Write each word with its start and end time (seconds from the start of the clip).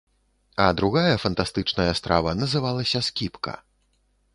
А 0.55 0.73
другая 0.79 1.11
фантастычная 1.25 1.87
страва 2.01 2.35
называлася 2.41 3.07
скібка. 3.11 3.59